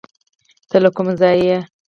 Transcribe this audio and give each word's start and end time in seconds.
ته 0.69 0.77
له 0.83 0.89
کوم 0.95 1.07
ځایه 1.19 1.41
یې؟ 1.49 1.57